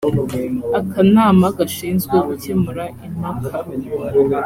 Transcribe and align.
akanama 0.79 1.45
gashinzwe 1.57 2.15
gukemura 2.27 2.83
impaka 3.07 3.49